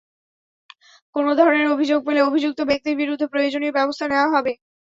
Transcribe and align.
কোনো 1.15 1.31
ধরনের 1.39 1.67
অভিযোগ 1.69 1.99
পেলে 2.07 2.21
অভিযুক্ত 2.23 2.59
ব্যক্তির 2.69 2.99
বিরুদ্ধে 3.01 3.31
প্রয়োজনীয় 3.31 3.73
ব্যবস্থা 3.77 4.05
নেওয়া 4.09 4.29
হবে। 4.35 4.51